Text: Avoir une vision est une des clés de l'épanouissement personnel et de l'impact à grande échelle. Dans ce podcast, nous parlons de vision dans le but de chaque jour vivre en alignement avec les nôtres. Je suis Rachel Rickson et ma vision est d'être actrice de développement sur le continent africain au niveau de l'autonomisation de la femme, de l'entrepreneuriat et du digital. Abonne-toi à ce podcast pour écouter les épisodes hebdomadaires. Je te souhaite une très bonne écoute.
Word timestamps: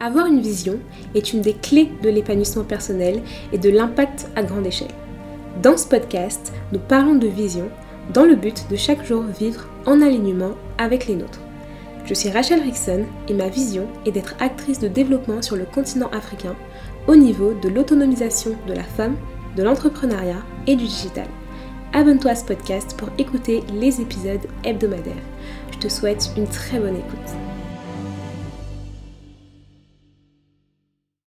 Avoir 0.00 0.26
une 0.26 0.40
vision 0.40 0.78
est 1.16 1.32
une 1.32 1.40
des 1.40 1.54
clés 1.54 1.90
de 2.02 2.08
l'épanouissement 2.08 2.62
personnel 2.62 3.20
et 3.52 3.58
de 3.58 3.68
l'impact 3.68 4.28
à 4.36 4.44
grande 4.44 4.66
échelle. 4.66 4.94
Dans 5.60 5.76
ce 5.76 5.88
podcast, 5.88 6.52
nous 6.72 6.78
parlons 6.78 7.16
de 7.16 7.26
vision 7.26 7.68
dans 8.14 8.24
le 8.24 8.36
but 8.36 8.66
de 8.70 8.76
chaque 8.76 9.04
jour 9.04 9.22
vivre 9.22 9.66
en 9.86 10.00
alignement 10.00 10.52
avec 10.78 11.08
les 11.08 11.16
nôtres. 11.16 11.40
Je 12.04 12.14
suis 12.14 12.30
Rachel 12.30 12.62
Rickson 12.62 13.06
et 13.28 13.34
ma 13.34 13.48
vision 13.48 13.88
est 14.06 14.12
d'être 14.12 14.36
actrice 14.38 14.78
de 14.78 14.86
développement 14.86 15.42
sur 15.42 15.56
le 15.56 15.64
continent 15.64 16.10
africain 16.12 16.54
au 17.08 17.16
niveau 17.16 17.54
de 17.60 17.68
l'autonomisation 17.68 18.52
de 18.68 18.74
la 18.74 18.84
femme, 18.84 19.16
de 19.56 19.64
l'entrepreneuriat 19.64 20.42
et 20.68 20.76
du 20.76 20.84
digital. 20.84 21.26
Abonne-toi 21.92 22.30
à 22.30 22.36
ce 22.36 22.44
podcast 22.44 22.94
pour 22.96 23.08
écouter 23.18 23.64
les 23.74 24.00
épisodes 24.00 24.46
hebdomadaires. 24.62 25.14
Je 25.72 25.78
te 25.78 25.88
souhaite 25.88 26.30
une 26.36 26.46
très 26.46 26.78
bonne 26.78 26.96
écoute. 26.96 27.47